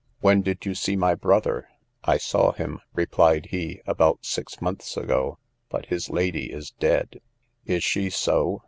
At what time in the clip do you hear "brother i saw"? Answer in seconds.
1.13-2.53